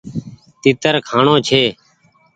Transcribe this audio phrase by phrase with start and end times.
[0.61, 1.61] تيتر کآڻو ڇي۔